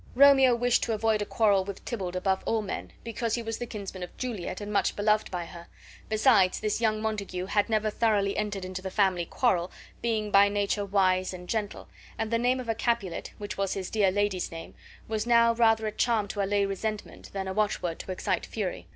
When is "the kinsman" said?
3.59-4.01